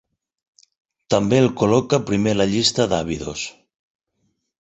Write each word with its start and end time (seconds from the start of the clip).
També 1.13 1.41
el 1.41 1.49
col·loca 1.59 1.99
primer 2.07 2.33
la 2.37 2.47
llista 2.53 2.87
d'Abidos. 2.95 3.45